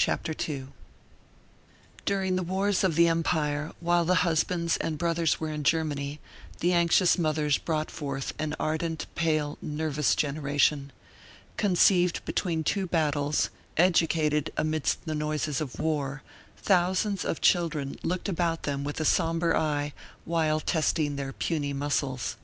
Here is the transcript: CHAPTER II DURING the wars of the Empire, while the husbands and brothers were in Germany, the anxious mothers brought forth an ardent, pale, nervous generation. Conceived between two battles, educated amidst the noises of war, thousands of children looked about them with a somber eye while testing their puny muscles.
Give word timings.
CHAPTER 0.00 0.32
II 0.48 0.68
DURING 2.04 2.36
the 2.36 2.44
wars 2.44 2.84
of 2.84 2.94
the 2.94 3.08
Empire, 3.08 3.72
while 3.80 4.04
the 4.04 4.14
husbands 4.22 4.76
and 4.76 4.96
brothers 4.96 5.40
were 5.40 5.50
in 5.50 5.64
Germany, 5.64 6.20
the 6.60 6.72
anxious 6.72 7.18
mothers 7.18 7.58
brought 7.58 7.90
forth 7.90 8.32
an 8.38 8.54
ardent, 8.60 9.06
pale, 9.16 9.58
nervous 9.60 10.14
generation. 10.14 10.92
Conceived 11.56 12.24
between 12.24 12.62
two 12.62 12.86
battles, 12.86 13.50
educated 13.76 14.52
amidst 14.56 15.04
the 15.04 15.16
noises 15.16 15.60
of 15.60 15.80
war, 15.80 16.22
thousands 16.58 17.24
of 17.24 17.40
children 17.40 17.98
looked 18.04 18.28
about 18.28 18.62
them 18.62 18.84
with 18.84 19.00
a 19.00 19.04
somber 19.04 19.56
eye 19.56 19.92
while 20.24 20.60
testing 20.60 21.16
their 21.16 21.32
puny 21.32 21.72
muscles. 21.72 22.36